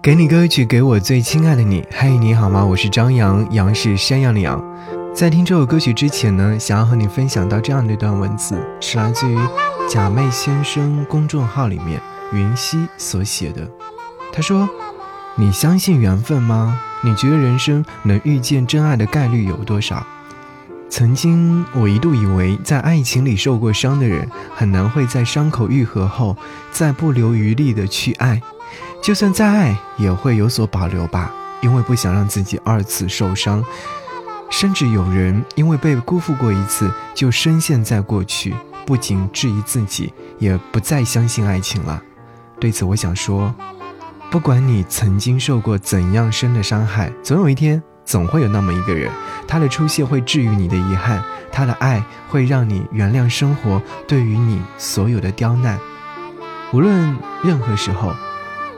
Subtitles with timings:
[0.00, 1.84] 给你歌曲，给我最亲爱的你。
[1.90, 2.64] 嘿，你好吗？
[2.64, 4.62] 我是张扬，杨是山羊的羊。
[5.12, 9.36] 在听这首歌曲之前呢，想要和你分享到这样的一段文字，是来自于
[9.88, 12.00] 假寐先生公众号里面
[12.32, 13.68] 云溪所写的。
[14.32, 14.68] 他说
[15.34, 16.80] ：“你相信缘分吗？
[17.02, 20.06] 你觉得人生能遇见真爱的概率有多少？”
[20.88, 26.36] 曾经我一度以为，在爱情里受过伤的人，很难会在伤口愈合后
[26.70, 28.40] 再不留余力的去爱。
[29.02, 33.64] 就算再爱，也会有所保留吧，因为不想让自己二次受伤。
[34.50, 38.54] 甚至有人因为被辜负过一次，就深陷在过去，
[38.86, 42.02] 不仅质疑自己，也不再相信爱情了。
[42.58, 43.54] 对此，我想说，
[44.30, 49.12] 不管你曾经受过怎样深的伤害，总有一天，总会有那么一个人，
[49.46, 55.78] 他的出现会治愈你的遗憾，他的爱会让你原谅生活对于你所有的刁难。
[56.72, 58.14] 无论任何时候。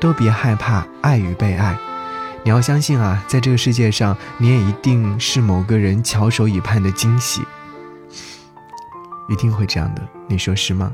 [0.00, 1.76] 都别害怕爱与被爱，
[2.42, 7.42] 你要相信啊，在这个世界上，你也一定是某个人翘首以盼的惊喜，
[9.28, 10.90] 一定会这样的，你说是吗？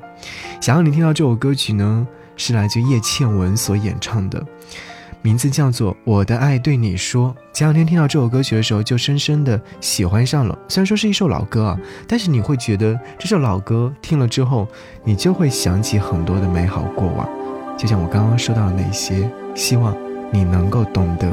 [0.61, 4.45] 想要你听到这首歌曲呢，是来自叶倩文所演唱的，
[5.23, 7.33] 名字叫做《我的爱对你说》。
[7.57, 10.59] 前两天听到这首歌曲的时候，就深深的喜欢上了。
[10.69, 14.67] 虽然说是一首老歌啊，但是你会觉得这首老歌听了之后，
[15.05, 17.29] 你就会想起很多的美好过往。
[17.77, 19.95] 就像我刚刚说到的那些，希望
[20.33, 21.29] 你能够懂得。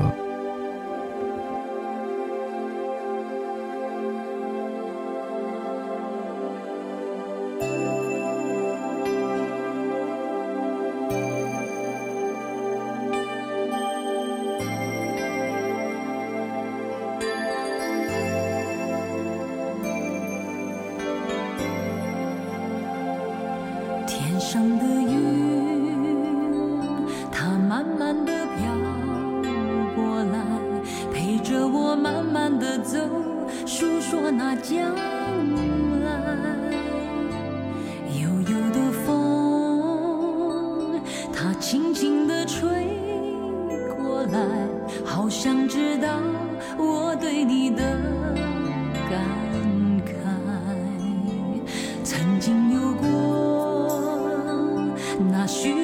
[24.06, 24.93] 天上的
[34.24, 36.14] 我那将来。
[38.22, 41.02] 悠悠的风，
[41.34, 42.70] 它轻轻地吹
[43.98, 44.40] 过来，
[45.04, 46.08] 好想知道
[46.78, 47.84] 我对你的
[49.10, 49.20] 感
[50.06, 50.14] 慨。
[52.06, 54.00] 曾经有过
[55.30, 55.83] 那许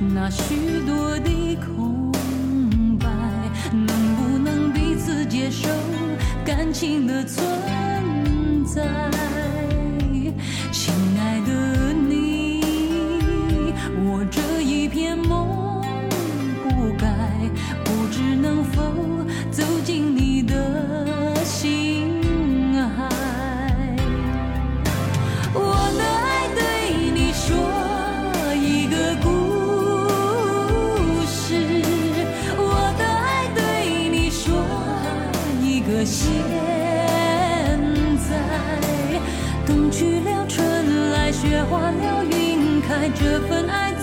[0.00, 2.10] 那许多的空
[2.98, 3.06] 白，
[3.72, 3.86] 能
[4.16, 5.68] 不能彼此接受
[6.44, 7.44] 感情的存
[8.64, 8.82] 在？
[36.22, 36.30] 现
[38.28, 39.18] 在，
[39.66, 44.01] 冬去了，春来，雪化了，云开，这份爱。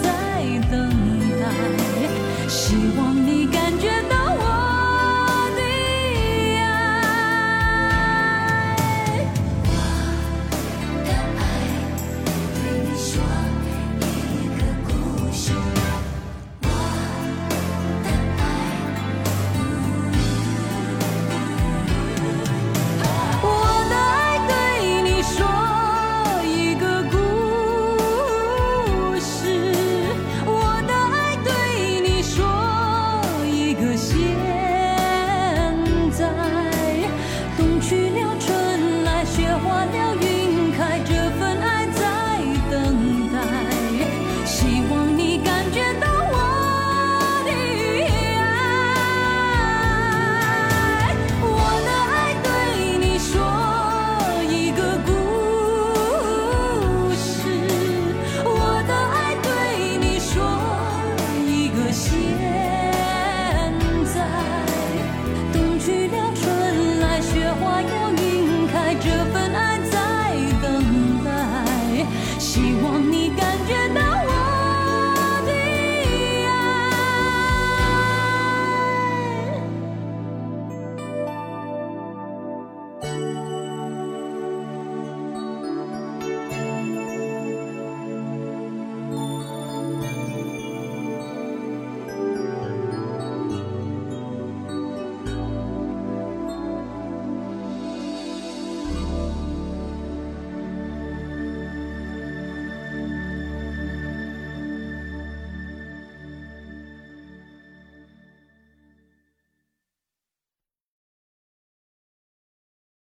[69.01, 69.68] juvenile.